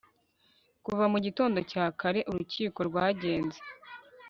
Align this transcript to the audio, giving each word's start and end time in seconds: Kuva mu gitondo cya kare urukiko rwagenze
Kuva 0.85 1.03
mu 1.11 1.17
gitondo 1.25 1.57
cya 1.71 1.85
kare 1.99 2.19
urukiko 2.31 2.79
rwagenze 2.89 3.59